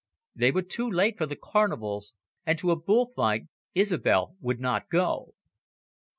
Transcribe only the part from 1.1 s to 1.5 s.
for the